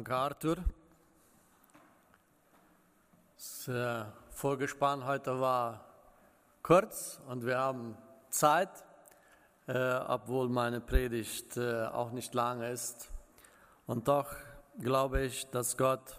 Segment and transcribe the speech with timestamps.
[0.00, 0.56] Danke, Arthur.
[3.36, 5.84] Das äh, Vorgespann heute war
[6.62, 7.98] kurz und wir haben
[8.30, 8.70] Zeit,
[9.66, 13.10] äh, obwohl meine Predigt äh, auch nicht lang ist.
[13.86, 14.34] Und doch
[14.78, 16.18] glaube ich, dass Gott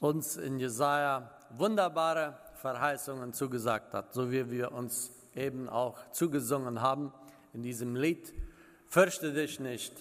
[0.00, 7.12] uns in Jesaja wunderbare Verheißungen zugesagt hat, so wie wir uns eben auch zugesungen haben
[7.52, 8.32] in diesem Lied.
[8.88, 9.92] Fürchte dich nicht,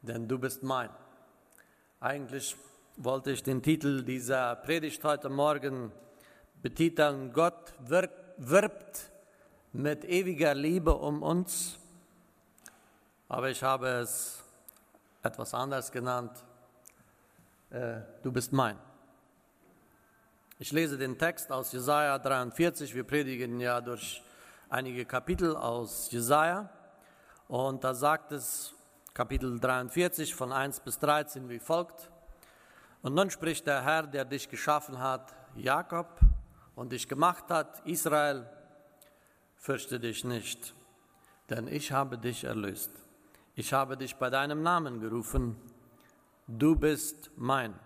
[0.00, 0.88] denn du bist mein.
[2.02, 2.56] Eigentlich
[2.96, 5.92] wollte ich den Titel dieser Predigt heute Morgen
[6.60, 9.12] betiteln, Gott wirbt
[9.72, 11.78] mit ewiger Liebe um uns,
[13.28, 14.42] aber ich habe es
[15.22, 16.32] etwas anders genannt,
[17.70, 18.76] äh, du bist mein.
[20.58, 24.24] Ich lese den Text aus Jesaja 43, wir predigen ja durch
[24.68, 26.68] einige Kapitel aus Jesaja.
[27.46, 28.74] Und da sagt es
[29.14, 32.10] Kapitel 43 von 1 bis 13 wie folgt.
[33.02, 36.18] Und nun spricht der Herr, der dich geschaffen hat, Jakob,
[36.74, 38.48] und dich gemacht hat, Israel,
[39.54, 40.74] fürchte dich nicht,
[41.50, 42.90] denn ich habe dich erlöst.
[43.54, 45.56] Ich habe dich bei deinem Namen gerufen,
[46.48, 47.78] du bist mein.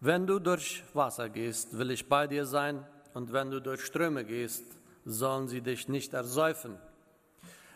[0.00, 4.26] Wenn du durch Wasser gehst, will ich bei dir sein, und wenn du durch Ströme
[4.26, 4.64] gehst,
[5.06, 6.78] sollen sie dich nicht ersäufen.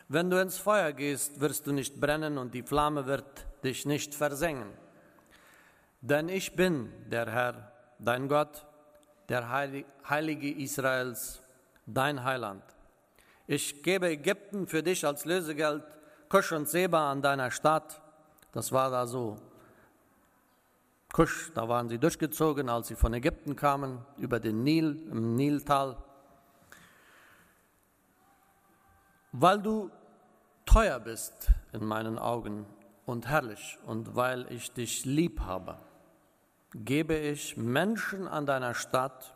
[0.09, 4.15] Wenn du ins Feuer gehst, wirst du nicht brennen und die Flamme wird dich nicht
[4.15, 4.69] versengen.
[6.03, 8.67] Denn ich bin der Herr, dein Gott,
[9.31, 11.41] der Heilige Israels,
[11.87, 12.63] dein Heiland.
[13.47, 15.85] Ich gebe Ägypten für dich als Lösegeld,
[16.29, 18.03] Kusch und Seba an deiner Stadt.
[18.53, 19.39] Das war da so.
[21.13, 25.97] Kusch, da waren sie durchgezogen, als sie von Ägypten kamen, über den Nil, im Niltal.
[29.37, 29.91] Weil du
[30.65, 32.67] teuer bist in meinen Augen
[33.05, 35.77] und herrlich und weil ich dich lieb habe,
[36.73, 39.35] gebe ich Menschen an deiner Stadt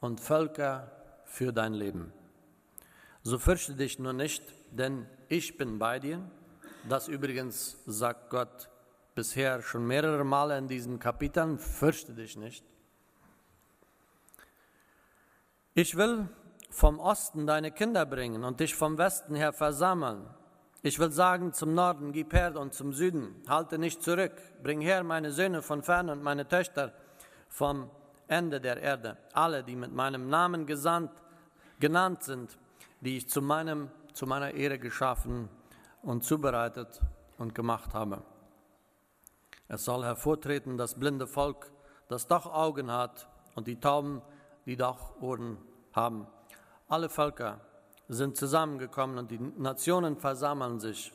[0.00, 0.92] und Völker
[1.24, 2.12] für dein Leben.
[3.24, 6.20] So fürchte dich nur nicht, denn ich bin bei dir.
[6.88, 8.70] Das übrigens sagt Gott
[9.16, 12.64] bisher schon mehrere Male in diesen Kapiteln, fürchte dich nicht.
[15.74, 16.28] Ich will
[16.72, 20.26] vom Osten deine Kinder bringen und dich vom Westen her versammeln.
[20.80, 25.04] Ich will sagen zum Norden, gib her und zum Süden, halte nicht zurück, bring her
[25.04, 26.92] meine Söhne von fern und meine Töchter
[27.48, 27.90] vom
[28.26, 31.12] Ende der Erde, alle, die mit meinem Namen gesandt,
[31.78, 32.58] genannt sind,
[33.00, 35.50] die ich zu, meinem, zu meiner Ehre geschaffen
[36.02, 37.00] und zubereitet
[37.36, 38.22] und gemacht habe.
[39.68, 41.70] Es soll hervortreten das blinde Volk,
[42.08, 44.22] das doch Augen hat, und die Tauben,
[44.64, 45.58] die doch Ohren
[45.92, 46.26] haben.
[46.92, 47.58] Alle Völker
[48.08, 51.10] sind zusammengekommen und die Nationen versammeln sich.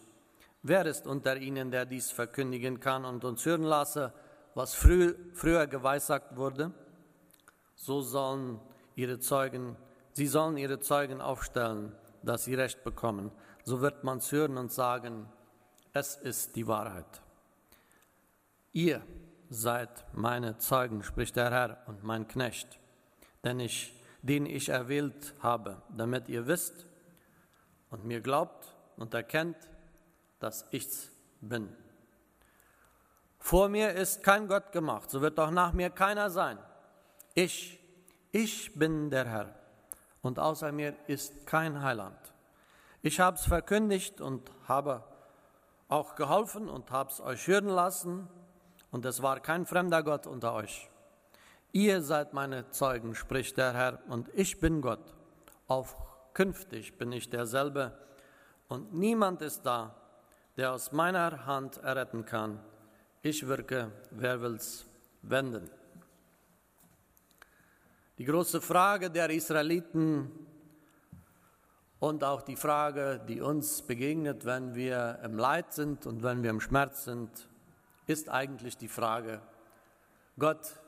[0.64, 4.12] Wer ist unter ihnen, der dies verkündigen kann und uns hören lasse,
[4.56, 6.72] was früh, früher geweissagt wurde?
[7.76, 8.60] So sollen
[8.96, 9.76] ihre Zeugen,
[10.14, 13.30] sie sollen ihre Zeugen aufstellen, dass sie Recht bekommen.
[13.64, 15.30] So wird man's hören und sagen,
[15.94, 17.22] es ist die Wahrheit.
[18.72, 19.04] Ihr
[19.52, 22.80] seid meine Zeugen, spricht der Herr und mein Knecht,
[23.44, 23.94] denn ich
[24.28, 26.86] den ich erwählt habe, damit ihr wisst
[27.90, 29.58] und mir glaubt und erkennt,
[30.40, 31.76] dass ich's bin.
[33.40, 36.60] Vor mir ist kein Gott gemacht, so wird auch nach mir keiner sein.
[37.34, 37.80] Ich,
[38.32, 39.56] ich bin der Herr
[40.22, 42.18] und außer mir ist kein Heiland.
[43.02, 45.04] Ich habe es verkündigt und habe
[45.88, 48.28] auch geholfen und habe es euch hören lassen
[48.92, 50.90] und es war kein fremder Gott unter euch.
[51.72, 55.14] Ihr seid meine Zeugen, spricht der Herr, und ich bin Gott.
[55.68, 55.96] Auch
[56.34, 57.98] künftig bin ich derselbe,
[58.68, 59.96] und niemand ist da,
[60.58, 62.60] der aus meiner Hand erretten kann.
[63.22, 64.86] Ich wirke, wer will's
[65.22, 65.70] wenden?
[68.18, 70.32] Die große Frage der Israeliten
[72.00, 76.50] und auch die Frage, die uns begegnet, wenn wir im Leid sind und wenn wir
[76.50, 77.48] im Schmerz sind,
[78.08, 79.42] ist eigentlich die Frage,
[80.40, 80.80] Gott,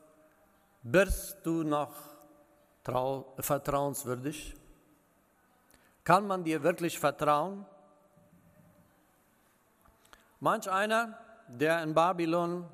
[0.82, 1.94] bist du noch
[2.84, 4.56] trau vertrauenswürdig?
[6.04, 7.66] Kann man dir wirklich vertrauen?
[10.40, 11.18] Manch einer,
[11.48, 12.68] der in Babylon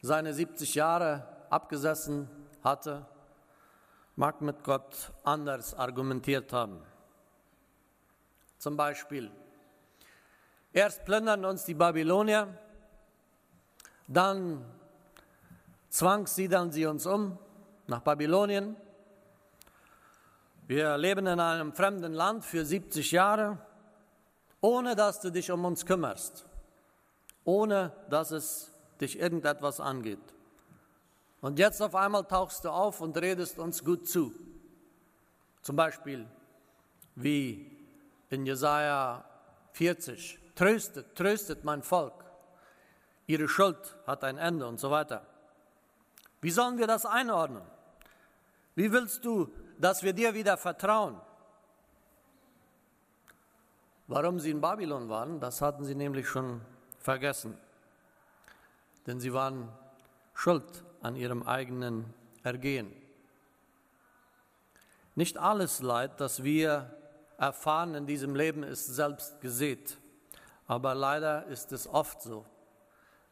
[0.00, 2.28] seine 70 Jahre abgesessen
[2.62, 3.06] hatte,
[4.16, 6.82] mag mit Gott anders argumentiert haben.
[8.58, 9.30] Zum Beispiel,
[10.72, 12.48] erst plündern uns die Babylonier,
[14.06, 14.64] dann
[15.94, 17.38] zwangssiedeln sie uns um
[17.86, 18.74] nach Babylonien.
[20.66, 23.58] Wir leben in einem fremden Land für 70 Jahre,
[24.60, 26.46] ohne dass du dich um uns kümmerst,
[27.44, 30.34] ohne dass es dich irgendetwas angeht.
[31.40, 34.32] Und jetzt auf einmal tauchst du auf und redest uns gut zu.
[35.62, 36.26] Zum Beispiel
[37.14, 37.70] wie
[38.30, 39.24] in Jesaja
[39.74, 40.40] 40.
[40.56, 42.24] Tröstet, tröstet mein Volk.
[43.28, 45.24] Ihre Schuld hat ein Ende und so weiter.
[46.44, 47.62] Wie sollen wir das einordnen?
[48.74, 51.18] Wie willst du, dass wir dir wieder vertrauen?
[54.08, 56.60] Warum sie in Babylon waren, das hatten sie nämlich schon
[56.98, 57.56] vergessen.
[59.06, 59.70] Denn sie waren
[60.34, 62.12] schuld an ihrem eigenen
[62.42, 62.92] Ergehen.
[65.14, 66.94] Nicht alles Leid, das wir
[67.38, 69.96] erfahren in diesem Leben, ist selbst gesät.
[70.66, 72.44] Aber leider ist es oft so,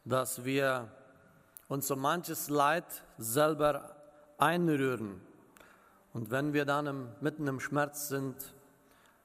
[0.02, 0.90] dass wir
[1.72, 2.84] uns so manches Leid
[3.16, 3.96] selber
[4.36, 5.22] einrühren.
[6.12, 8.54] Und wenn wir dann im, mitten im Schmerz sind,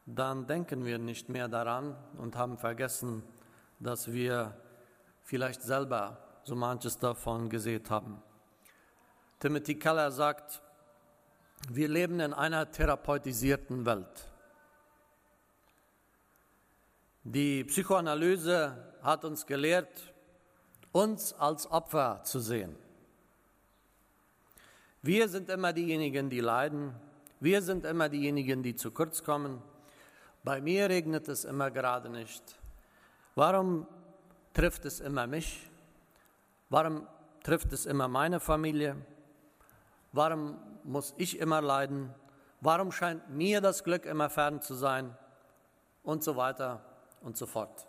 [0.06, 3.22] dann denken wir nicht mehr daran und haben vergessen,
[3.80, 4.56] dass wir
[5.24, 8.24] vielleicht selber so manches davon gesehen haben.
[9.42, 10.62] Timothy Keller sagt,
[11.70, 14.32] wir leben in einer therapeutisierten Welt.
[17.26, 20.14] Die Psychoanalyse hat uns gelehrt,
[20.92, 22.76] uns als Opfer zu sehen.
[25.02, 26.94] Wir sind immer diejenigen, die leiden.
[27.40, 29.62] Wir sind immer diejenigen, die zu kurz kommen.
[30.44, 32.44] Bei mir regnet es immer gerade nicht.
[33.36, 33.88] Warum
[34.54, 35.70] trifft es immer mich?
[36.70, 37.08] Warum
[37.44, 38.98] trifft es immer meine Familie?
[40.12, 42.14] Warum muss ich immer leiden?
[42.60, 45.16] Warum scheint mir das Glück immer fern zu sein?
[46.04, 46.82] Und so weiter
[47.22, 47.87] und so fort.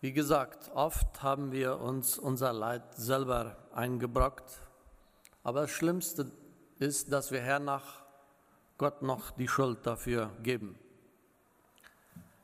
[0.00, 4.60] Wie gesagt, oft haben wir uns unser Leid selber eingebrockt,
[5.42, 6.30] aber das Schlimmste
[6.78, 8.04] ist, dass wir hernach
[8.76, 10.78] Gott noch die Schuld dafür geben.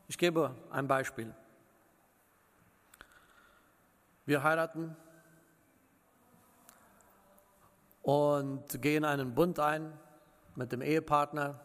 [0.08, 1.32] Ich gebe ein Beispiel.
[4.26, 4.96] Wir heiraten
[8.02, 9.96] und gehen einen Bund ein
[10.56, 11.60] mit dem Ehepartner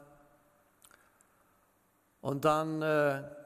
[2.21, 3.38] und dann äh,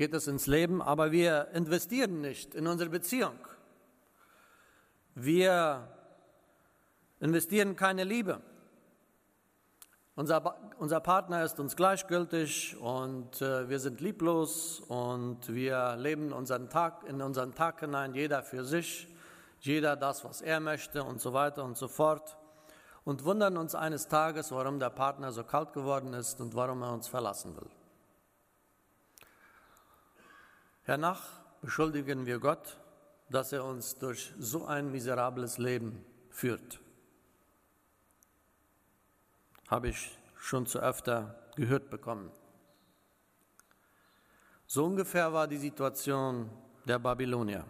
[0.00, 3.36] geht es ins Leben, aber wir investieren nicht in unsere Beziehung.
[5.14, 5.88] Wir
[7.20, 8.40] investieren keine Liebe.
[10.14, 16.70] Unser, unser Partner ist uns gleichgültig und äh, wir sind lieblos und wir leben unseren
[16.70, 19.06] Tag in unseren Tag hinein, jeder für sich,
[19.58, 22.38] jeder das, was er möchte und so weiter und so fort
[23.04, 26.94] und wundern uns eines Tages, warum der Partner so kalt geworden ist und warum er
[26.94, 27.68] uns verlassen will.
[30.82, 32.78] Hernach beschuldigen wir Gott,
[33.28, 36.80] dass er uns durch so ein miserables Leben führt.
[39.68, 42.30] Habe ich schon zu öfter gehört bekommen.
[44.66, 46.50] So ungefähr war die Situation
[46.84, 47.64] der Babylonier,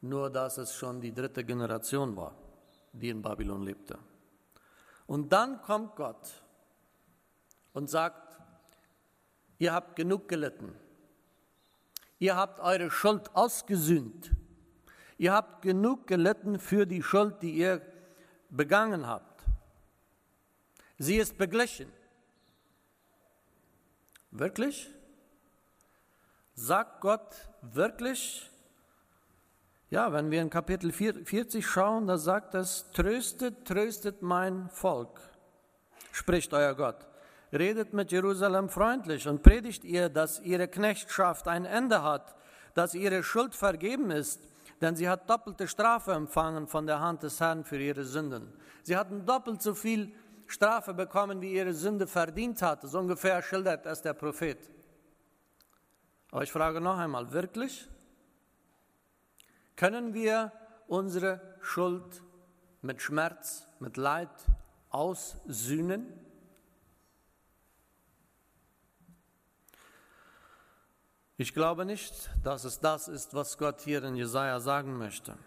[0.00, 2.34] nur dass es schon die dritte Generation war,
[2.92, 3.98] die in Babylon lebte.
[5.06, 6.42] Und dann kommt Gott
[7.72, 8.38] und sagt,
[9.58, 10.74] ihr habt genug gelitten,
[12.18, 14.32] ihr habt eure Schuld ausgesühnt,
[15.16, 17.80] ihr habt genug gelitten für die Schuld, die ihr
[18.50, 19.44] begangen habt.
[20.98, 21.92] Sie ist beglichen.
[24.30, 24.90] Wirklich?
[26.54, 28.50] Sagt Gott wirklich,
[29.90, 35.20] ja, wenn wir in Kapitel 40 schauen, da sagt es, tröstet, tröstet mein Volk,
[36.12, 37.07] spricht euer Gott.
[37.52, 42.34] Redet mit Jerusalem freundlich und predigt ihr, dass ihre Knechtschaft ein Ende hat,
[42.74, 44.48] dass ihre Schuld vergeben ist,
[44.80, 48.52] denn sie hat doppelte Strafe empfangen von der Hand des Herrn für ihre Sünden.
[48.82, 50.12] Sie hatten doppelt so viel
[50.46, 52.88] Strafe bekommen, wie ihre Sünde verdient hatte.
[52.88, 54.58] So ungefähr schildert es der Prophet.
[56.30, 57.88] Aber ich frage noch einmal, wirklich?
[59.76, 60.52] Können wir
[60.86, 62.22] unsere Schuld
[62.82, 64.30] mit Schmerz, mit Leid
[64.90, 66.27] aussühnen?
[71.40, 75.38] Ich glaube nicht, dass es das ist, was Gott hier in Jesaja sagen möchte.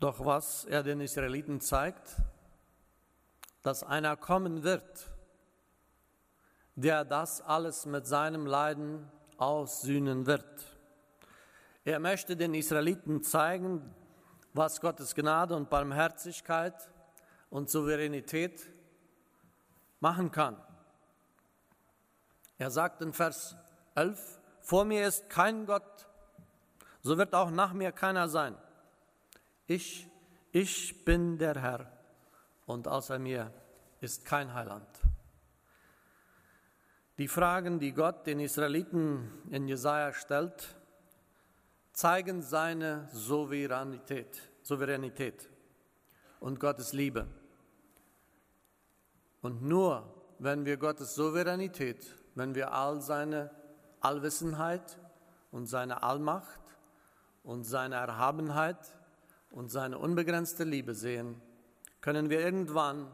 [0.00, 2.16] Doch was er den Israeliten zeigt,
[3.62, 5.10] dass einer kommen wird,
[6.74, 10.44] der das alles mit seinem Leiden aussühnen wird.
[11.86, 13.94] Er möchte den Israeliten zeigen,
[14.52, 16.90] was Gottes Gnade und Barmherzigkeit
[17.48, 18.70] und Souveränität
[20.00, 20.65] machen kann.
[22.58, 23.56] Er sagt in Vers
[23.94, 26.06] 11, vor mir ist kein Gott,
[27.02, 28.56] so wird auch nach mir keiner sein.
[29.66, 30.08] Ich,
[30.52, 31.90] ich bin der Herr
[32.66, 33.52] und außer mir
[34.00, 34.88] ist kein Heiland.
[37.18, 40.76] Die Fragen, die Gott den Israeliten in Jesaja stellt,
[41.92, 45.48] zeigen seine Souveränität, Souveränität
[46.40, 47.26] und Gottes Liebe.
[49.40, 53.50] Und nur wenn wir Gottes Souveränität, wenn wir all seine
[54.00, 54.98] Allwissenheit
[55.50, 56.60] und seine Allmacht
[57.42, 58.78] und seine Erhabenheit
[59.50, 61.40] und seine unbegrenzte Liebe sehen,
[62.00, 63.10] können wir irgendwann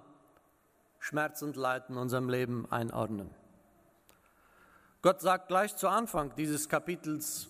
[0.98, 3.30] Schmerz und Leid in unserem Leben einordnen.
[5.02, 7.48] Gott sagt gleich zu Anfang dieses Kapitels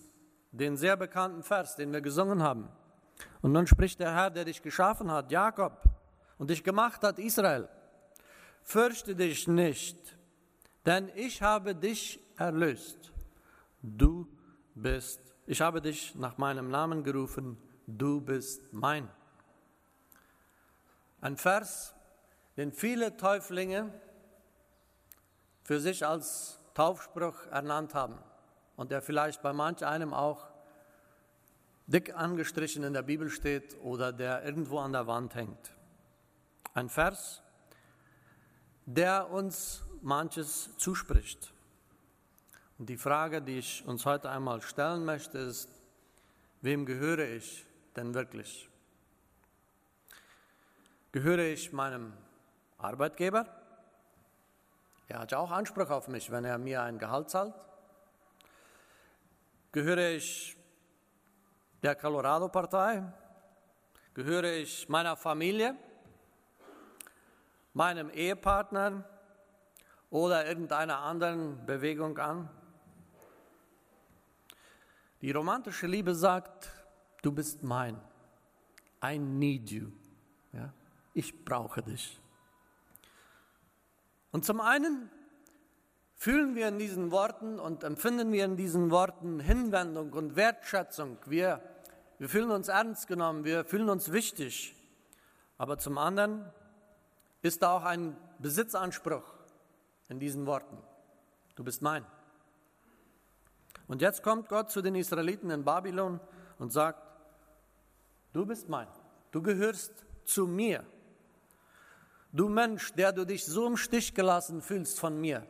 [0.53, 2.69] den sehr bekannten Vers, den wir gesungen haben.
[3.41, 5.83] Und nun spricht der Herr, der dich geschaffen hat, Jakob,
[6.39, 7.69] und dich gemacht hat, Israel.
[8.63, 10.17] Fürchte dich nicht,
[10.87, 13.13] denn ich habe dich erlöst.
[13.83, 14.29] Du
[14.75, 19.09] bist, ich habe dich nach meinem Namen gerufen, du bist mein.
[21.21, 21.95] Ein Vers,
[22.57, 23.93] den viele Täuflinge
[25.63, 28.19] für sich als Taufspruch ernannt haben
[28.77, 30.49] und der vielleicht bei manch einem auch
[31.87, 35.75] dick angestrichen in der Bibel steht oder der irgendwo an der Wand hängt.
[36.75, 37.43] Ein Vers,
[38.87, 41.53] der uns manches zuspricht.
[42.79, 45.69] Und die Frage, die ich uns heute einmal stellen möchte, ist,
[46.61, 47.65] wem gehöre ich
[47.97, 48.69] denn wirklich?
[51.13, 52.13] Gehöre ich meinem
[52.79, 53.47] Arbeitgeber?
[55.09, 57.55] Er hat ja auch Anspruch auf mich, wenn er mir ein Gehalt zahlt.
[59.73, 60.57] Gehöre ich
[61.83, 63.03] der Colorado-Partei?
[64.15, 65.77] Gehöre ich meiner Familie,
[67.75, 69.05] meinem Ehepartner
[70.13, 72.51] oder irgendeiner anderen Bewegung an?
[75.23, 76.69] Die romantische Liebe sagt,
[77.23, 77.99] du bist mein.
[79.03, 79.89] I need you.
[80.53, 80.73] Ja?
[81.15, 82.21] Ich brauche dich.
[84.33, 85.11] Und zum einen
[86.15, 91.17] fühlen wir in diesen Worten und empfinden wir in diesen Worten Hinwendung und Wertschätzung.
[91.25, 91.63] Wir,
[92.19, 94.77] wir fühlen uns ernst genommen, wir fühlen uns wichtig.
[95.57, 96.45] Aber zum anderen
[97.41, 99.42] ist da auch ein Besitzanspruch
[100.13, 100.79] in diesen Worten.
[101.57, 102.05] Du bist mein.
[103.89, 106.21] Und jetzt kommt Gott zu den Israeliten in Babylon
[106.59, 107.03] und sagt,
[108.33, 108.87] du bist mein,
[109.33, 109.93] du gehörst
[110.25, 110.85] zu mir.
[112.33, 115.47] Du Mensch, der du dich so im Stich gelassen fühlst von mir,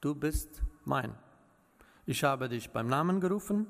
[0.00, 1.14] du bist mein.
[2.06, 3.66] Ich habe dich beim Namen gerufen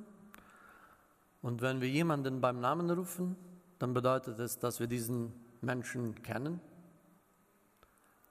[1.42, 3.36] und wenn wir jemanden beim Namen rufen,
[3.78, 6.60] dann bedeutet es, dass wir diesen Menschen kennen,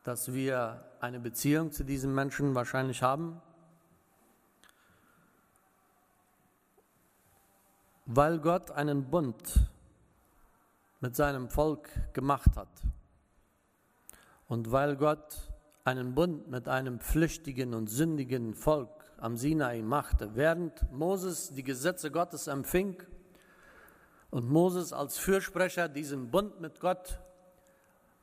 [0.04, 3.42] dass wir eine Beziehung zu diesem Menschen wahrscheinlich haben,
[8.06, 9.70] weil Gott einen Bund
[11.00, 12.70] mit seinem Volk gemacht hat.
[14.48, 15.54] Und weil Gott
[15.86, 22.12] einen Bund mit einem flüchtigen und sündigen Volk am Sinai machte, während Moses die Gesetze
[22.12, 23.02] Gottes empfing
[24.32, 27.20] und Moses als Fürsprecher diesen Bund mit Gott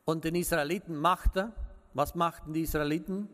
[0.05, 1.53] und den Israeliten machte,
[1.95, 3.29] was machten die Israeliten?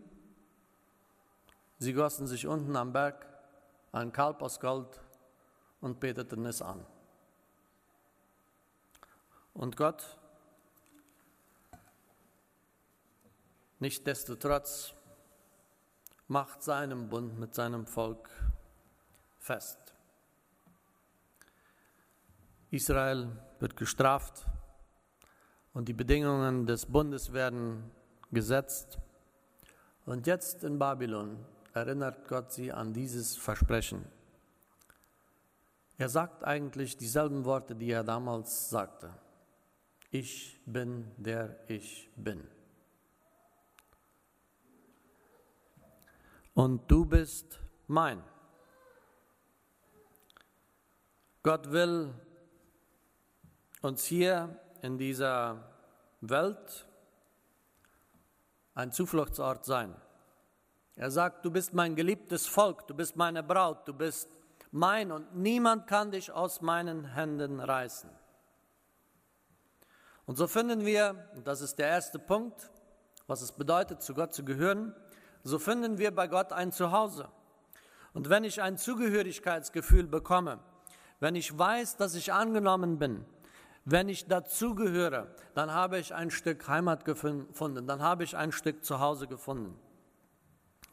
[1.78, 3.26] Sie gossen sich unten am Berg
[3.92, 5.00] ein Kalb aus Gold
[5.80, 6.84] und beteten es an.
[9.54, 10.18] Und Gott,
[13.78, 14.94] nichtdestotrotz,
[16.28, 18.28] macht seinen Bund mit seinem Volk
[19.38, 19.78] fest.
[22.70, 24.46] Israel wird gestraft
[25.72, 27.90] und die Bedingungen des Bundes werden
[28.32, 28.98] gesetzt.
[30.04, 34.04] Und jetzt in Babylon erinnert Gott sie an dieses Versprechen.
[35.98, 39.10] Er sagt eigentlich dieselben Worte, die er damals sagte
[40.10, 42.42] ich bin der ich bin.
[46.54, 48.22] Und du bist mein.
[51.42, 52.14] Gott will
[53.82, 55.62] uns hier in dieser
[56.22, 56.86] Welt
[58.76, 59.96] ein Zufluchtsort sein.
[60.96, 64.28] Er sagt, du bist mein geliebtes Volk, du bist meine Braut, du bist
[64.70, 68.10] mein und niemand kann dich aus meinen Händen reißen.
[70.26, 72.70] Und so finden wir, und das ist der erste Punkt,
[73.26, 74.94] was es bedeutet, zu Gott zu gehören,
[75.42, 77.28] so finden wir bei Gott ein Zuhause.
[78.12, 80.58] Und wenn ich ein Zugehörigkeitsgefühl bekomme,
[81.20, 83.24] wenn ich weiß, dass ich angenommen bin,
[83.86, 88.84] wenn ich dazugehöre, dann habe ich ein Stück Heimat gefunden, dann habe ich ein Stück
[88.84, 89.78] Zuhause gefunden.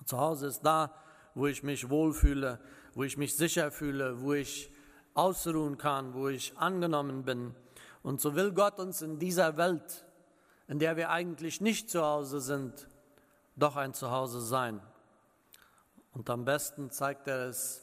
[0.06, 0.94] Zuhause ist da,
[1.34, 2.60] wo ich mich wohlfühle,
[2.94, 4.72] wo ich mich sicher fühle, wo ich
[5.16, 7.56] ausruhen kann, wo ich angenommen bin.
[8.04, 10.06] Und so will Gott uns in dieser Welt,
[10.68, 12.88] in der wir eigentlich nicht zu Hause sind,
[13.56, 14.80] doch ein Zuhause sein.
[16.12, 17.82] Und am besten zeigt er es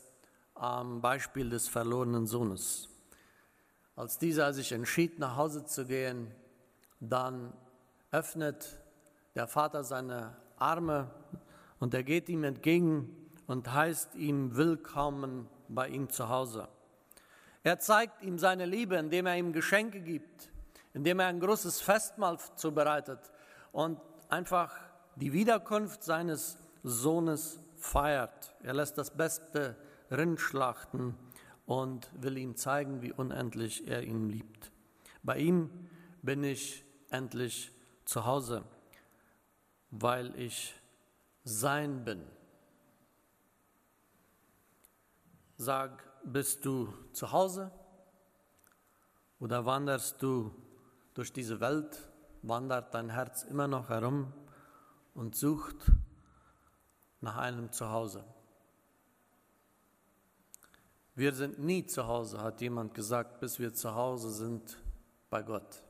[0.54, 2.89] am Beispiel des verlorenen Sohnes.
[3.96, 6.32] Als dieser sich entschied, nach Hause zu gehen,
[7.00, 7.52] dann
[8.10, 8.80] öffnet
[9.34, 11.10] der Vater seine Arme
[11.78, 13.14] und er geht ihm entgegen
[13.46, 16.68] und heißt ihm willkommen bei ihm zu Hause.
[17.62, 20.50] Er zeigt ihm seine Liebe, indem er ihm Geschenke gibt,
[20.94, 23.18] indem er ein großes Festmahl zubereitet
[23.72, 24.74] und einfach
[25.16, 28.54] die Wiederkunft seines Sohnes feiert.
[28.62, 29.76] Er lässt das beste
[30.10, 31.16] Rind schlachten
[31.70, 34.72] und will ihm zeigen, wie unendlich er ihn liebt.
[35.22, 35.70] Bei ihm
[36.20, 37.70] bin ich endlich
[38.04, 38.64] zu Hause,
[39.92, 40.74] weil ich
[41.44, 42.26] sein bin.
[45.58, 47.70] Sag, bist du zu Hause
[49.38, 50.52] oder wanderst du
[51.14, 52.10] durch diese Welt,
[52.42, 54.32] wandert dein Herz immer noch herum
[55.14, 55.92] und sucht
[57.20, 58.24] nach einem Zuhause?
[61.20, 64.78] Wir sind nie zu Hause, hat jemand gesagt, bis wir zu Hause sind
[65.28, 65.82] bei Gott.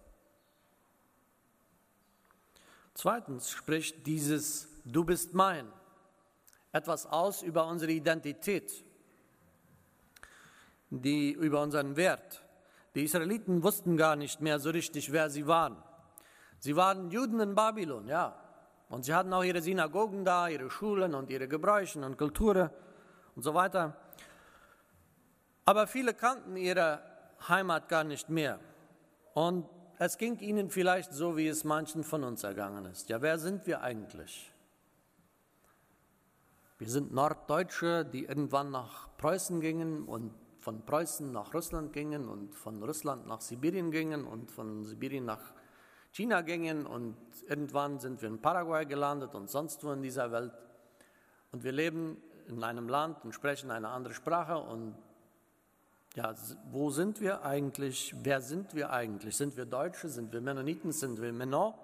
[2.94, 5.68] Zweitens spricht dieses Du bist mein
[6.72, 8.84] etwas aus über unsere Identität,
[10.90, 12.42] die, über unseren Wert.
[12.96, 15.76] Die Israeliten wussten gar nicht mehr so richtig, wer sie waren.
[16.58, 18.34] Sie waren Juden in Babylon, ja.
[18.88, 22.70] Und sie hatten auch ihre Synagogen da, ihre Schulen und ihre Gebräuche und Kulturen
[23.36, 23.96] und so weiter.
[25.70, 27.00] Aber viele kannten ihre
[27.46, 28.58] Heimat gar nicht mehr.
[29.34, 29.68] Und
[30.00, 33.08] es ging ihnen vielleicht so, wie es manchen von uns ergangen ist.
[33.08, 34.52] Ja, wer sind wir eigentlich?
[36.78, 42.56] Wir sind Norddeutsche, die irgendwann nach Preußen gingen und von Preußen nach Russland gingen und
[42.56, 45.52] von Russland nach Sibirien gingen und von Sibirien nach
[46.10, 50.52] China gingen und irgendwann sind wir in Paraguay gelandet und sonst wo in dieser Welt.
[51.52, 54.96] Und wir leben in einem Land und sprechen eine andere Sprache und
[56.16, 56.34] ja,
[56.70, 58.14] wo sind wir eigentlich?
[58.22, 59.36] Wer sind wir eigentlich?
[59.36, 60.08] Sind wir Deutsche?
[60.08, 60.92] Sind wir Mennoniten?
[60.92, 61.74] Sind wir Menon?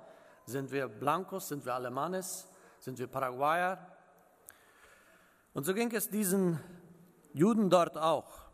[0.46, 1.48] Sind wir Blancos?
[1.48, 2.48] Sind wir Alemanes?
[2.80, 3.78] Sind wir Paraguayer?
[5.54, 6.58] Und so ging es diesen
[7.32, 8.46] Juden dort auch.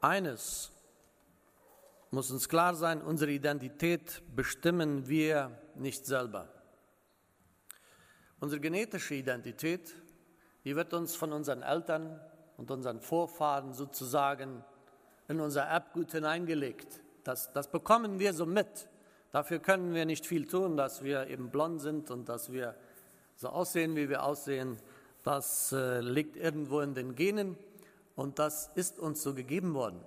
[0.00, 0.70] Eines
[2.10, 6.48] muss uns klar sein, unsere Identität bestimmen wir nicht selber.
[8.38, 9.94] Unsere genetische Identität,
[10.64, 12.20] die wird uns von unseren Eltern,
[12.62, 14.62] und unseren Vorfahren sozusagen
[15.26, 17.00] in unser Erbgut hineingelegt.
[17.24, 18.88] Das, das bekommen wir so mit.
[19.32, 22.76] Dafür können wir nicht viel tun, dass wir eben blond sind und dass wir
[23.34, 24.78] so aussehen, wie wir aussehen.
[25.24, 27.56] Das äh, liegt irgendwo in den Genen
[28.14, 30.00] und das ist uns so gegeben worden.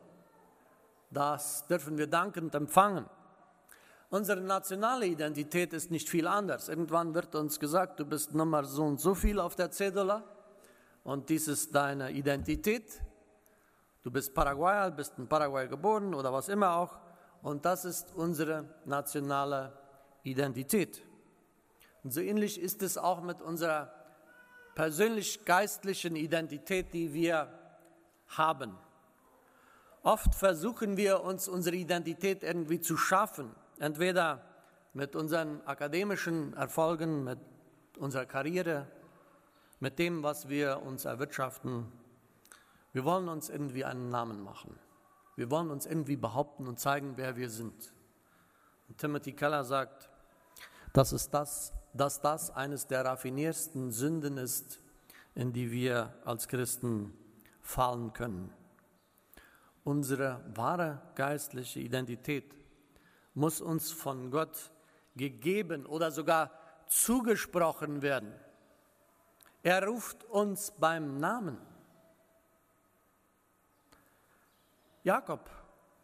[1.11, 3.05] Das dürfen wir dankend empfangen.
[4.09, 6.69] Unsere nationale Identität ist nicht viel anders.
[6.69, 10.23] Irgendwann wird uns gesagt, du bist Nummer so und so viel auf der Cedula
[11.05, 12.99] und dies ist deine Identität.
[14.01, 16.97] Du bist Paraguayer, bist in Paraguay geboren oder was immer auch.
[17.43, 19.71] Und das ist unsere nationale
[20.23, 21.03] Identität.
[22.03, 23.93] Und so ähnlich ist es auch mit unserer
[24.73, 27.49] persönlich-geistlichen Identität, die wir
[28.29, 28.75] haben.
[30.01, 34.41] Oft versuchen wir uns unsere Identität irgendwie zu schaffen, entweder
[34.93, 37.39] mit unseren akademischen Erfolgen, mit
[37.99, 38.87] unserer Karriere,
[39.79, 41.91] mit dem, was wir uns erwirtschaften.
[42.93, 44.79] Wir wollen uns irgendwie einen Namen machen.
[45.35, 47.93] Wir wollen uns irgendwie behaupten und zeigen, wer wir sind.
[48.87, 50.09] Und Timothy Keller sagt,
[50.93, 54.79] dass, es das, dass das eines der raffiniersten Sünden ist,
[55.33, 57.13] in die wir als Christen
[57.61, 58.53] fallen können.
[59.83, 62.55] Unsere wahre geistliche Identität
[63.33, 64.71] muss uns von Gott
[65.15, 66.51] gegeben oder sogar
[66.87, 68.33] zugesprochen werden.
[69.65, 71.57] Er ruft uns beim Namen.
[75.03, 75.49] Jakob,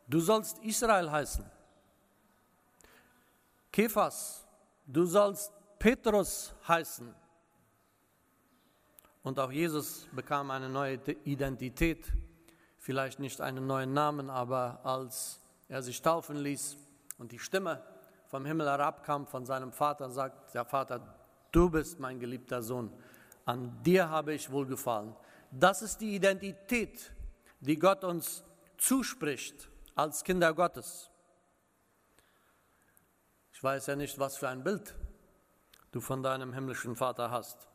[0.08, 1.46] du sollst Israel heißen.
[3.72, 4.48] Kephas,
[4.88, 7.14] du sollst Petrus heißen.
[9.22, 12.12] Und auch Jesus bekam eine neue Identität,
[12.80, 16.78] vielleicht nicht einen neuen Namen, aber als er sich taufen ließ
[17.20, 17.84] und die Stimme
[18.26, 21.16] vom Himmel herabkam von seinem Vater, sagt der Vater,
[21.52, 22.92] du bist mein geliebter Sohn
[23.46, 25.16] an dir habe ich wohlgefallen.
[25.52, 27.12] Das ist die Identität,
[27.60, 28.44] die Gott uns
[28.78, 31.10] zuspricht als Kinder Gottes.
[33.54, 34.96] Ich weiß ja nicht, was für ein Bild
[35.92, 37.68] du von deinem himmlischen Vater hast.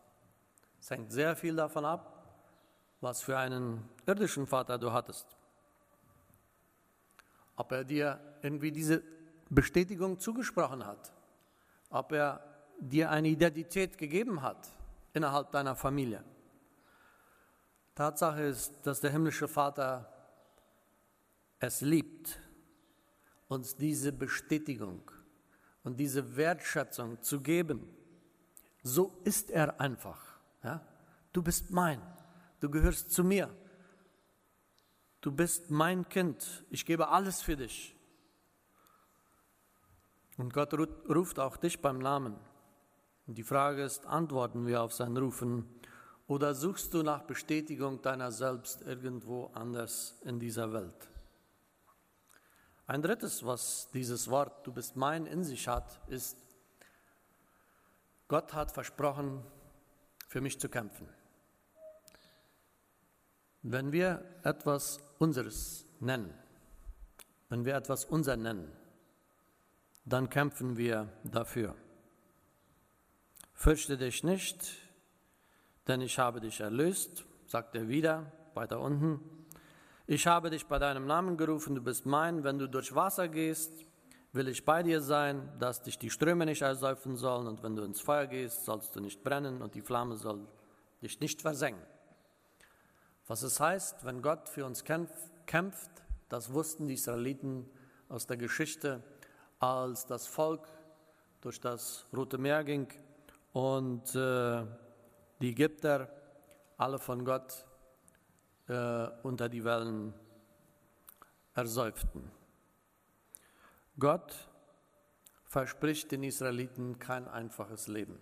[0.80, 2.40] Es hängt sehr viel davon ab,
[3.00, 5.36] was für einen irdischen Vater du hattest.
[7.56, 9.02] Ob er dir irgendwie diese
[9.48, 11.12] Bestätigung zugesprochen hat,
[11.90, 12.42] ob er
[12.78, 14.68] dir eine Identität gegeben hat
[15.16, 16.22] innerhalb deiner Familie.
[17.94, 20.12] Tatsache ist, dass der himmlische Vater
[21.58, 22.38] es liebt,
[23.48, 25.10] uns diese Bestätigung
[25.82, 27.88] und diese Wertschätzung zu geben.
[28.82, 30.38] So ist er einfach.
[30.62, 30.86] Ja?
[31.32, 32.02] Du bist mein,
[32.60, 33.48] du gehörst zu mir.
[35.22, 37.96] Du bist mein Kind, ich gebe alles für dich.
[40.36, 42.36] Und Gott ruft auch dich beim Namen.
[43.28, 45.66] Die Frage ist, antworten wir auf sein Rufen
[46.28, 51.08] oder suchst du nach Bestätigung deiner selbst irgendwo anders in dieser Welt?
[52.86, 56.38] Ein drittes, was dieses Wort du bist mein in sich hat, ist,
[58.28, 59.42] Gott hat versprochen,
[60.28, 61.08] für mich zu kämpfen.
[63.62, 66.32] Wenn wir etwas unseres nennen,
[67.48, 68.70] wenn wir etwas unser nennen,
[70.04, 71.74] dann kämpfen wir dafür.
[73.58, 74.76] Fürchte dich nicht,
[75.88, 79.18] denn ich habe dich erlöst, sagt er wieder, weiter unten.
[80.06, 82.44] Ich habe dich bei deinem Namen gerufen, du bist mein.
[82.44, 83.72] Wenn du durch Wasser gehst,
[84.32, 87.46] will ich bei dir sein, dass dich die Ströme nicht ersäufen sollen.
[87.46, 90.46] Und wenn du ins Feuer gehst, sollst du nicht brennen und die Flamme soll
[91.00, 91.82] dich nicht versengen.
[93.26, 95.90] Was es heißt, wenn Gott für uns kämpft,
[96.28, 97.68] das wussten die Israeliten
[98.10, 99.02] aus der Geschichte,
[99.58, 100.68] als das Volk
[101.40, 102.86] durch das Rote Meer ging
[103.56, 104.66] und äh,
[105.40, 106.10] die Ägypter
[106.76, 107.64] alle von Gott
[108.68, 110.12] äh, unter die Wellen
[111.54, 112.30] ersäuften.
[113.98, 114.34] Gott
[115.46, 118.18] verspricht den Israeliten kein einfaches Leben.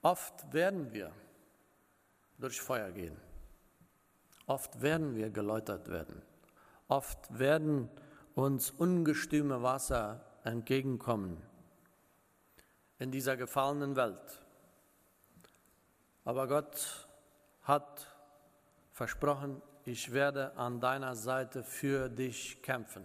[0.00, 1.12] Oft werden wir
[2.38, 3.20] durch Feuer gehen.
[4.46, 6.22] Oft werden wir geläutert werden.
[6.88, 7.90] Oft werden
[8.34, 11.42] uns ungestüme Wasser entgegenkommen
[12.98, 14.40] in dieser gefallenen Welt.
[16.24, 17.08] Aber Gott
[17.62, 18.06] hat
[18.92, 23.04] versprochen, ich werde an deiner Seite für dich kämpfen.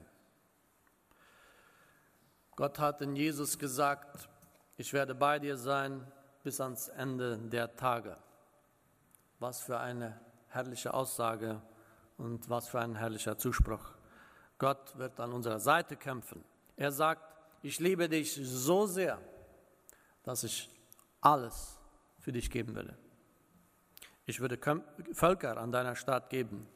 [2.56, 4.30] Gott hat in Jesus gesagt,
[4.78, 6.06] ich werde bei dir sein
[6.44, 8.18] bis ans Ende der Tage.
[9.40, 11.62] Was für eine herrliche Aussage
[12.18, 13.92] und was für ein herrlicher Zuspruch.
[14.58, 16.44] Gott wird an unserer Seite kämpfen.
[16.76, 17.22] Er sagt,
[17.62, 19.20] ich liebe dich so sehr,
[20.24, 20.70] dass ich
[21.22, 21.78] alles
[22.20, 22.96] für dich geben will.
[24.26, 24.60] Ich würde
[25.14, 26.68] Völker an deiner Stadt geben.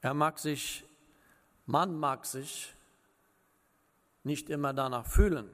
[0.00, 0.84] Er mag sich,
[1.66, 2.74] man mag sich
[4.24, 5.48] nicht immer danach fühlen.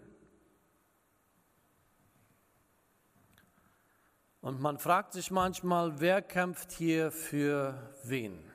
[4.40, 8.50] Und man fragt sich manchmal, wer kämpft hier für wen?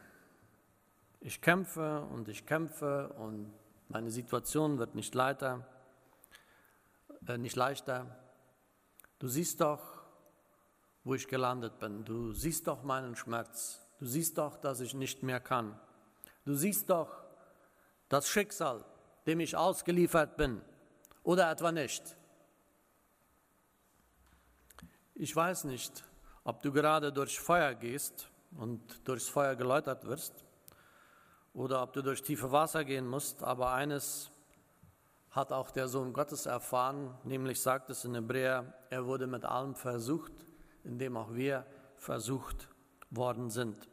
[1.19, 3.53] Ich kämpfe und ich kämpfe und
[3.89, 5.67] meine Situation wird nicht leichter
[7.27, 8.17] äh, nicht leichter.
[9.19, 9.81] Du siehst doch,
[11.03, 12.05] wo ich gelandet bin.
[12.05, 13.79] Du siehst doch meinen Schmerz.
[13.99, 15.79] Du siehst doch, dass ich nicht mehr kann.
[16.45, 17.23] Du siehst doch
[18.09, 18.83] das Schicksal,
[19.25, 20.61] dem ich ausgeliefert bin.
[21.23, 22.15] Oder etwa nicht.
[25.13, 26.03] Ich weiß nicht,
[26.43, 30.43] ob du gerade durch Feuer gehst und durchs Feuer geläutert wirst
[31.53, 34.30] oder ob du durch tiefe Wasser gehen musst, aber eines
[35.31, 39.75] hat auch der Sohn Gottes erfahren, nämlich sagt es in Hebräer, er wurde mit allem
[39.75, 40.33] versucht,
[40.83, 41.65] indem auch wir
[41.95, 42.67] versucht
[43.09, 43.89] worden sind.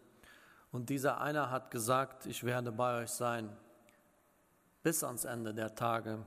[0.73, 3.57] Und dieser einer hat gesagt, ich werde bei euch sein
[4.83, 6.25] bis ans Ende der Tage.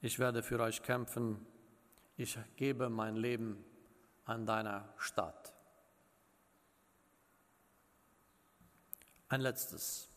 [0.00, 1.44] Ich werde für euch kämpfen.
[2.16, 3.64] Ich gebe mein Leben
[4.24, 5.54] an deiner Stadt.
[9.28, 10.08] Ein letztes.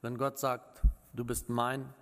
[0.00, 1.92] Wenn Gott sagt, du bist mein,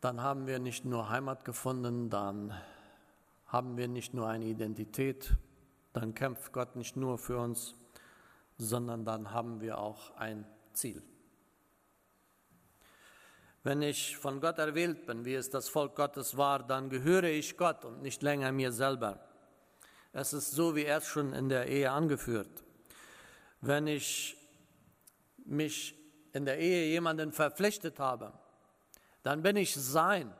[0.00, 2.54] dann haben wir nicht nur Heimat gefunden, dann
[3.46, 5.34] haben wir nicht nur eine Identität,
[5.92, 7.74] dann kämpft Gott nicht nur für uns,
[8.56, 11.02] sondern dann haben wir auch ein Ziel.
[13.62, 17.58] Wenn ich von Gott erwählt bin, wie es das Volk Gottes war, dann gehöre ich
[17.58, 19.20] Gott und nicht länger mir selber.
[20.12, 22.64] Es ist so, wie er es schon in der Ehe angeführt.
[23.60, 24.36] Wenn ich
[25.44, 25.94] mich
[26.32, 28.32] in der Ehe jemanden verpflichtet habe,
[29.22, 30.32] dann bin ich sein.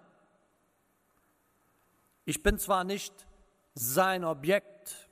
[2.24, 3.26] Ich bin zwar nicht
[3.74, 5.08] sein Objekt,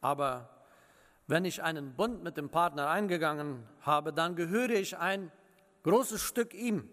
[0.00, 0.48] aber
[1.26, 5.30] wenn ich einen Bund mit dem Partner eingegangen habe, dann gehöre ich ein
[5.84, 6.88] großes Stück ihm.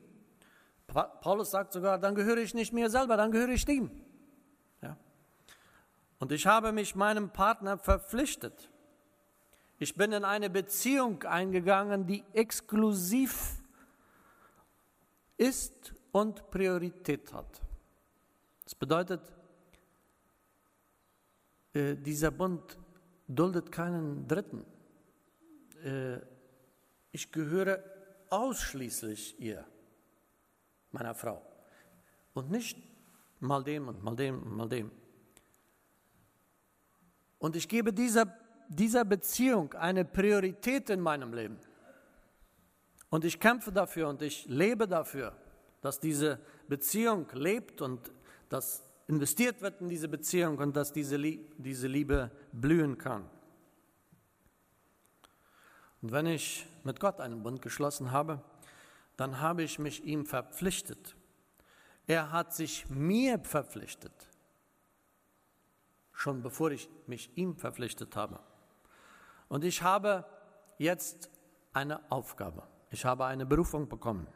[0.87, 3.91] Paulus sagt sogar, dann gehöre ich nicht mir selber, dann gehöre ich ihm.
[4.81, 4.97] Ja?
[6.19, 8.69] Und ich habe mich meinem Partner verpflichtet.
[9.77, 13.58] Ich bin in eine Beziehung eingegangen, die exklusiv
[15.39, 17.61] ist und Priorität hat.
[18.65, 19.21] Das bedeutet,
[21.73, 22.77] äh, dieser Bund
[23.27, 24.65] duldet keinen Dritten.
[25.83, 26.19] Äh,
[27.11, 27.83] ich gehöre
[28.29, 29.65] ausschließlich ihr,
[30.91, 31.41] meiner Frau.
[32.33, 32.77] Und nicht
[33.39, 34.91] mal dem und mal dem und mal dem.
[37.39, 41.57] Und ich gebe dieser, dieser Beziehung eine Priorität in meinem Leben.
[43.09, 45.35] Und ich kämpfe dafür und ich lebe dafür,
[45.81, 48.11] dass diese Beziehung lebt und
[48.49, 53.27] dass investiert wird in diese Beziehung und dass diese, diese Liebe blühen kann.
[56.01, 58.43] Und wenn ich mit Gott einen Bund geschlossen habe,
[59.17, 61.15] dann habe ich mich ihm verpflichtet.
[62.05, 64.13] Er hat sich mir verpflichtet,
[66.13, 68.39] schon bevor ich mich ihm verpflichtet habe.
[69.47, 70.25] Und ich habe
[70.77, 71.31] jetzt
[71.73, 72.67] eine Aufgabe.
[72.91, 74.27] Ich habe eine Berufung bekommen.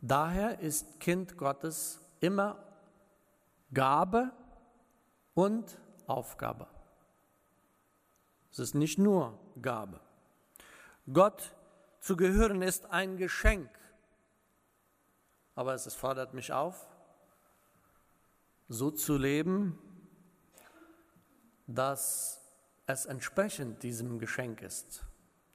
[0.00, 2.62] Daher ist Kind Gottes immer
[3.72, 4.30] Gabe
[5.34, 6.66] und Aufgabe.
[8.50, 10.00] Es ist nicht nur Gabe.
[11.12, 11.54] Gott
[12.00, 13.70] zu gehören ist ein Geschenk,
[15.54, 16.86] aber es fordert mich auf,
[18.68, 19.78] so zu leben,
[21.66, 22.40] dass
[22.86, 25.04] es entsprechend diesem Geschenk ist,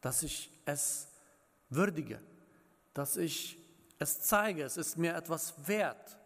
[0.02, 1.11] dass ich es
[1.72, 2.22] würdige,
[2.94, 3.58] dass ich
[3.98, 6.18] es zeige, es ist mir etwas wert,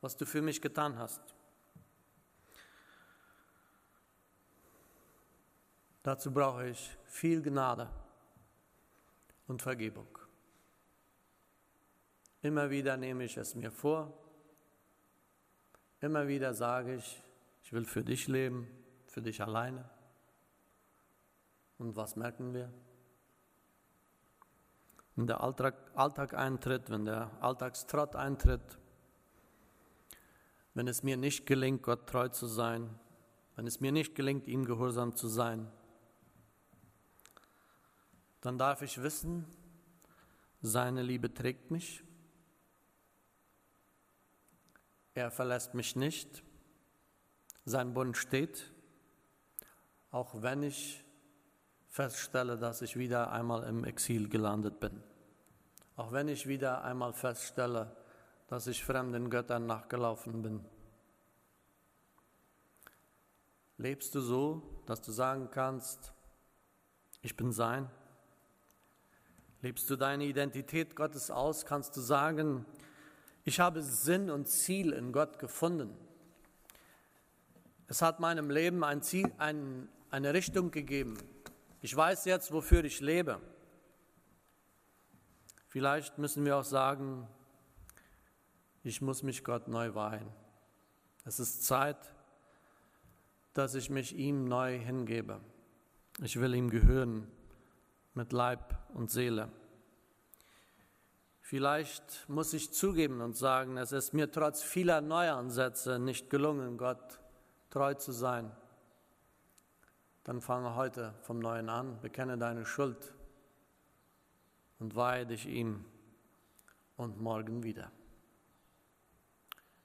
[0.00, 1.20] was du für mich getan hast.
[6.02, 7.90] Dazu brauche ich viel Gnade
[9.46, 10.06] und Vergebung.
[12.42, 14.16] Immer wieder nehme ich es mir vor,
[16.00, 17.22] immer wieder sage ich,
[17.64, 18.68] ich will für dich leben,
[19.06, 19.90] für dich alleine.
[21.78, 22.72] Und was merken wir?
[25.16, 28.78] Wenn der Alltag, Alltag eintritt, wenn der Alltagstrott eintritt,
[30.74, 32.90] wenn es mir nicht gelingt, Gott treu zu sein,
[33.54, 35.72] wenn es mir nicht gelingt, ihm gehorsam zu sein,
[38.42, 39.46] dann darf ich wissen,
[40.60, 42.04] seine Liebe trägt mich,
[45.14, 46.44] er verlässt mich nicht,
[47.64, 48.70] sein Bund steht,
[50.10, 51.05] auch wenn ich
[51.96, 55.02] feststelle, dass ich wieder einmal im Exil gelandet bin.
[55.96, 57.90] Auch wenn ich wieder einmal feststelle,
[58.48, 60.62] dass ich fremden Göttern nachgelaufen bin.
[63.78, 66.12] Lebst du so, dass du sagen kannst,
[67.22, 67.88] ich bin sein?
[69.62, 71.64] Lebst du deine Identität Gottes aus?
[71.64, 72.66] Kannst du sagen,
[73.44, 75.96] ich habe Sinn und Ziel in Gott gefunden?
[77.88, 81.16] Es hat meinem Leben ein Ziel, ein, eine Richtung gegeben.
[81.86, 83.40] Ich weiß jetzt, wofür ich lebe.
[85.68, 87.28] Vielleicht müssen wir auch sagen,
[88.82, 90.26] ich muss mich Gott neu weihen.
[91.24, 92.12] Es ist Zeit,
[93.54, 95.40] dass ich mich ihm neu hingebe.
[96.22, 97.30] Ich will ihm gehören
[98.14, 99.48] mit Leib und Seele.
[101.40, 107.20] Vielleicht muss ich zugeben und sagen, es ist mir trotz vieler Neuansätze nicht gelungen, Gott
[107.70, 108.50] treu zu sein
[110.26, 113.14] dann fange heute vom Neuen an, bekenne deine Schuld
[114.80, 115.84] und weihe dich ihm
[116.96, 117.92] und morgen wieder.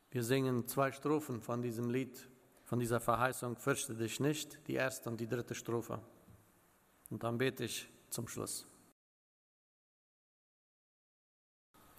[0.10, 2.28] Wir singen zwei Strophen von diesem Lied,
[2.64, 6.00] von dieser Verheißung, fürchte dich nicht, die erste und die dritte Strophe.
[7.12, 8.66] Und dann bete ich zum Schluss.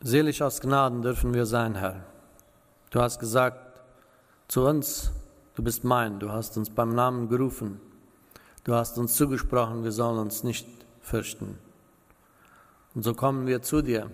[0.00, 2.04] Selig aus Gnaden dürfen wir sein, Herr.
[2.90, 3.84] Du hast gesagt
[4.48, 5.12] zu uns,
[5.54, 7.91] du bist mein, du hast uns beim Namen gerufen.
[8.64, 10.68] Du hast uns zugesprochen, wir sollen uns nicht
[11.00, 11.58] fürchten.
[12.94, 14.08] Und so kommen wir zu dir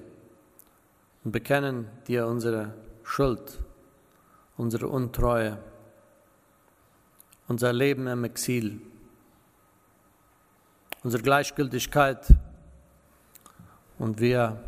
[1.22, 3.58] und bekennen dir unsere Schuld,
[4.56, 5.58] unsere Untreue,
[7.46, 8.80] unser Leben im Exil,
[11.02, 12.34] unsere Gleichgültigkeit.
[13.98, 14.62] Und wir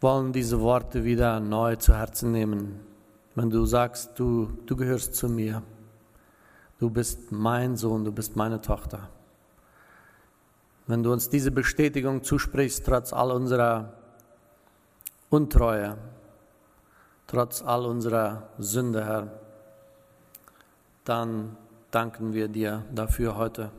[0.00, 2.80] wollen diese Worte wieder neu zu Herzen nehmen,
[3.34, 5.62] wenn du sagst, du, du gehörst zu mir
[6.78, 9.08] du bist mein Sohn, du bist meine Tochter.
[10.86, 13.92] Wenn du uns diese Bestätigung zusprichst, trotz all unserer
[15.28, 15.98] Untreue,
[17.26, 19.40] trotz all unserer Sünde, Herr,
[21.04, 21.56] dann
[21.90, 23.70] danken wir dir dafür heute.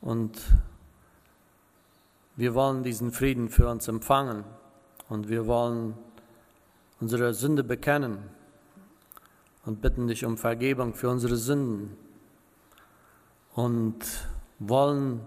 [0.00, 0.40] Und
[2.36, 4.44] wir wollen diesen Frieden für uns empfangen
[5.08, 5.94] und wir wollen
[7.00, 8.18] unsere Sünde bekennen
[9.66, 11.96] und bitten dich um Vergebung für unsere Sünden
[13.54, 13.98] und
[14.58, 15.20] wollen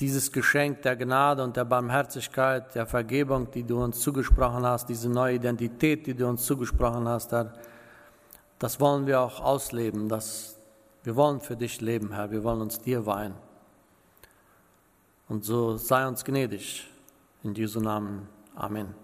[0.00, 5.08] dieses Geschenk der Gnade und der Barmherzigkeit, der Vergebung, die du uns zugesprochen hast, diese
[5.08, 7.54] neue Identität, die du uns zugesprochen hast, Herr,
[8.58, 10.08] das wollen wir auch ausleben.
[10.08, 10.58] Das,
[11.02, 12.30] wir wollen für dich leben, Herr.
[12.30, 13.34] Wir wollen uns dir weihen.
[15.28, 16.88] Und so sei uns gnädig.
[17.42, 18.28] In Jesu Namen.
[18.54, 19.03] Amen.